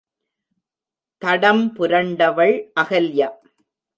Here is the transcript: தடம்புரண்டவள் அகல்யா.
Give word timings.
தடம்புரண்டவள் 1.21 2.55
அகல்யா. 2.79 3.29